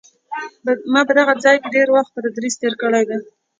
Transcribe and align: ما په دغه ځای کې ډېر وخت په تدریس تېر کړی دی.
ما 0.93 1.01
په 1.07 1.13
دغه 1.19 1.33
ځای 1.43 1.57
کې 1.61 1.73
ډېر 1.75 1.87
وخت 1.95 2.11
په 2.13 2.19
تدریس 2.25 2.55
تېر 2.61 2.73
کړی 2.81 3.03
دی. 3.09 3.17